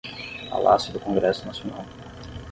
[0.49, 1.85] Palácio do Congresso Nacional